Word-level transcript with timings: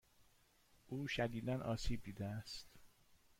او 0.87 1.07
شدیدا 1.07 1.59
آسیب 1.61 2.03
دیده 2.03 2.25
است. 2.25 2.67